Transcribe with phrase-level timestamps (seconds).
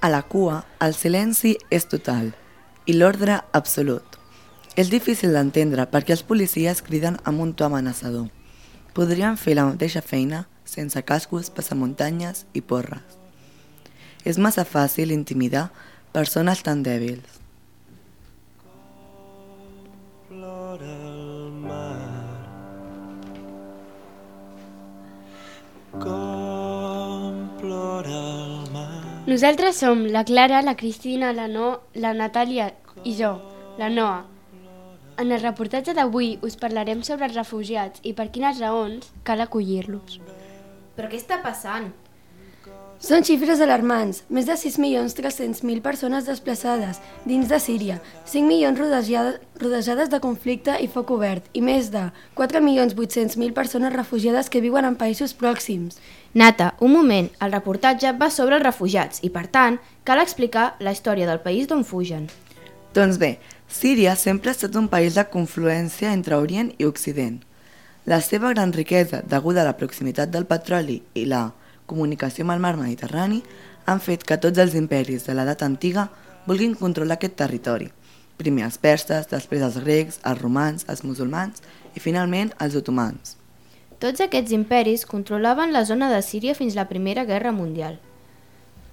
[0.00, 2.28] A la cua, el silenci és total
[2.86, 4.18] i l'ordre absolut.
[4.78, 8.28] És difícil d'entendre perquè els policies criden amb un to amenaçador.
[8.94, 13.18] Podrien fer la mateixa feina sense cascos, passamuntanyes i porres.
[14.22, 15.68] És massa fàcil intimidar
[16.14, 17.38] persones tan dèbils.
[20.28, 21.07] plora
[29.28, 31.66] Nosaltres som la Clara, la Cristina, la No,
[32.00, 32.70] la Natàlia
[33.04, 33.34] i jo,
[33.76, 34.22] la Noa.
[35.20, 40.16] En el reportatge d'avui us parlarem sobre els refugiats i per quines raons cal acollir-los.
[40.96, 41.90] Però què està passant?
[42.98, 44.24] Són xifres alarmants.
[44.26, 50.88] Més de 6.300.000 persones desplaçades dins de Síria, 5 milions rodejades, rodejades de conflicte i
[50.90, 56.00] foc obert i més de 4.800.000 persones refugiades que viuen en països pròxims.
[56.34, 60.90] Nata, un moment, el reportatge va sobre els refugiats i, per tant, cal explicar la
[60.90, 62.26] història del país d'on fugen.
[62.98, 63.36] Doncs bé,
[63.70, 67.38] Síria sempre ha estat un país de confluència entre Orient i Occident.
[68.10, 71.46] La seva gran riquesa, deguda a la proximitat del petroli i la
[71.88, 73.42] comunicació amb el mar Mediterrani,
[73.88, 76.08] han fet que tots els imperis de l'edat antiga
[76.46, 77.88] vulguin controlar aquest territori.
[78.38, 81.64] Primer els perses, després els grecs, els romans, els musulmans
[81.96, 83.34] i finalment els otomans.
[83.98, 87.98] Tots aquests imperis controlaven la zona de Síria fins la Primera Guerra Mundial.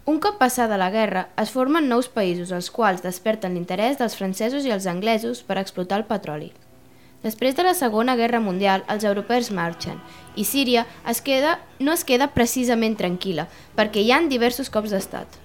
[0.05, 4.65] Un cop passada la guerra, es formen nous països els quals desperten l'interès dels francesos
[4.65, 6.51] i els anglesos per explotar el petroli.
[7.25, 9.97] Després de la Segona Guerra Mundial, els europeus marxen
[10.37, 15.39] i Síria es queda, no es queda precisament tranquil·la perquè hi han diversos cops d'estat.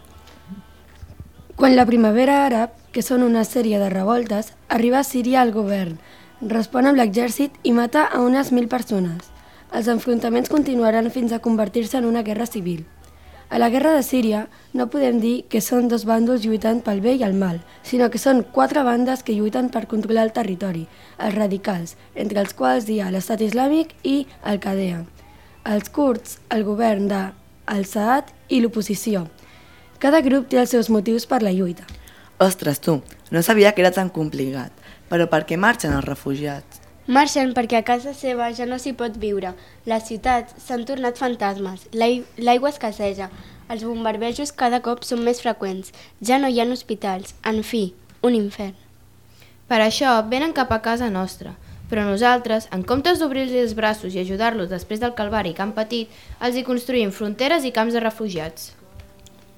[1.56, 5.96] Quan la primavera àrab, que són una sèrie de revoltes, arriba a Síria al govern,
[6.52, 9.32] respon amb l'exèrcit i mata a unes 1.000 persones.
[9.72, 12.84] Els enfrontaments continuaran fins a convertir-se en una guerra civil.
[13.50, 17.16] A la guerra de Síria no podem dir que són dos bàndols lluitant pel bé
[17.18, 20.84] i el mal, sinó que són quatre bandes que lluiten per controlar el territori,
[21.18, 25.02] els radicals, entre els quals hi ha l'estat islàmic i Al-Qaeda,
[25.66, 27.24] els kurds, el govern de
[27.66, 29.26] Al-Saad i l'oposició.
[29.98, 31.90] Cada grup té els seus motius per la lluita.
[32.38, 33.00] Ostres, tu,
[33.34, 34.70] no sabia que era tan complicat.
[35.10, 36.69] Però per què marxen els refugiats?
[37.10, 39.50] Marxen perquè a casa seva ja no s'hi pot viure.
[39.90, 43.30] Les ciutats s'han tornat fantasmes, l'ai- l'aigua escasseja,
[43.68, 45.90] els bombardejos cada cop són més freqüents,
[46.22, 48.76] ja no hi ha hospitals, en fi, un infern.
[49.66, 51.56] Per això venen cap a casa nostra,
[51.90, 56.08] però nosaltres, en comptes d'obrir-los els braços i ajudar-los després del calvari que han patit,
[56.40, 58.72] els hi construïm fronteres i camps de refugiats.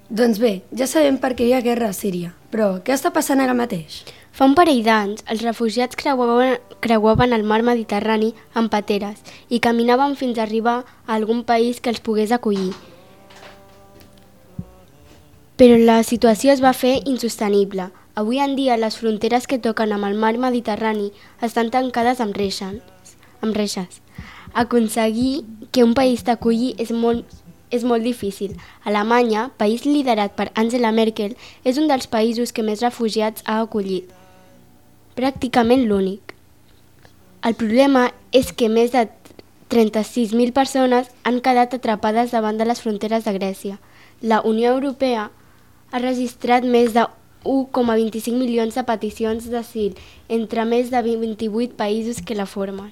[0.08, 3.40] Doncs bé, ja sabem per què hi ha guerra a Síria, però què està passant
[3.40, 4.02] ara mateix?
[4.32, 9.18] Fa un parell d'anys, els refugiats creuaven, creuaven el mar Mediterrani amb pateres
[9.52, 12.70] i caminaven fins a arribar a algun país que els pogués acollir.
[15.60, 17.90] Però la situació es va fer insostenible.
[18.16, 21.10] Avui en dia les fronteres que toquen amb el mar Mediterrani
[21.44, 22.80] estan tancades amb reixes.
[23.44, 24.00] Amb reixes.
[24.54, 27.28] Aconseguir que un país t'aculli és molt,
[27.70, 28.56] és molt difícil.
[28.88, 31.36] Alemanya, país liderat per Angela Merkel,
[31.68, 34.21] és un dels països que més refugiats ha acollit.
[35.12, 36.32] Pràcticament l'únic.
[37.44, 39.02] El problema és que més de
[39.72, 43.76] 36.000 persones han quedat atrapades davant de les fronteres de Grècia.
[44.22, 45.26] La Unió Europea
[45.92, 47.04] ha registrat més de
[47.44, 50.00] 1,25 milions de peticions d'asil
[50.32, 52.88] entre més de 28 països que la formen.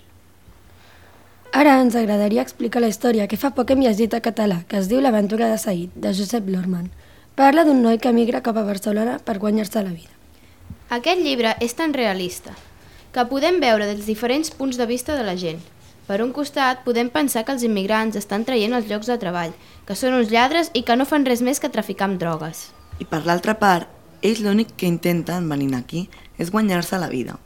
[1.56, 4.92] Ara ens agradaria explicar la història que fa poc hem llegit a català, que es
[4.92, 6.92] diu L'aventura de Said, de Josep Lorman.
[7.34, 10.19] Parla d'un noi que migra cap a Barcelona per guanyar-se la vida.
[10.90, 12.56] Aquest llibre és tan realista
[13.14, 15.60] que podem veure dels diferents punts de vista de la gent.
[16.08, 19.52] Per un costat, podem pensar que els immigrants estan traient els llocs de treball,
[19.86, 22.64] que són uns lladres i que no fan res més que traficar amb drogues.
[22.98, 23.86] I per l'altra part,
[24.22, 27.38] ells l'únic que intenten venint aquí és guanyar-se la vida,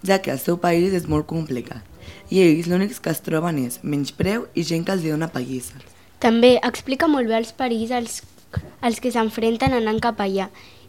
[0.00, 1.84] ja que el seu país és molt complicat
[2.30, 5.84] i ells l'únic que es troben és menyspreu i gent que els dona pallisses.
[6.24, 8.22] També explica molt bé els perills als,
[8.80, 10.48] als que s'enfrenten anant cap allà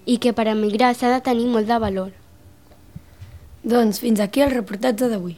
[0.10, 2.10] i que per emigrar s'ha de tenir molt de valor.
[3.74, 5.38] Doncs fins aquí el reportatge d'avui.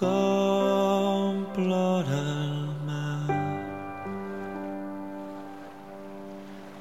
[0.00, 2.54] Com plora el
[2.86, 3.40] mar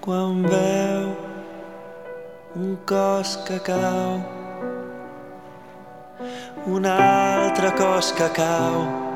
[0.05, 1.09] quan veu
[2.55, 4.21] un cos que cau
[6.77, 9.08] un altre cos que cau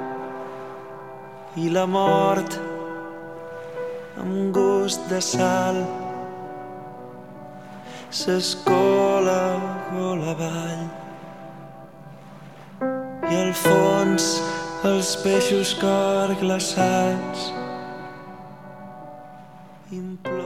[1.56, 2.56] i la mort
[4.22, 5.78] amb gust de sal.
[8.14, 9.40] S'escola
[9.94, 10.86] la avall
[13.30, 14.30] i al fons
[14.90, 17.52] els peixos cor glaçats.
[19.94, 20.43] Imploren